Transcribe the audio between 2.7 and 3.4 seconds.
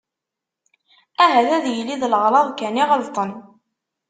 i ɣelṭen.